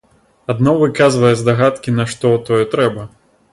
[0.53, 3.09] Адно выказвае здагадкі, нашто тое трэба.